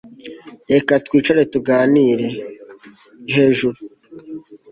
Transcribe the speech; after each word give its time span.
Reka 0.73 0.91
twicare 1.05 1.43
tuganire 1.53 2.27
hejuru 3.35 3.77